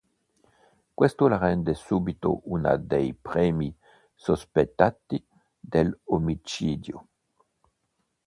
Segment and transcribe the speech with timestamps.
[0.95, 3.71] Questo la rende subito una dei primi
[4.15, 5.23] sospettati
[5.59, 7.07] dell'omicidio.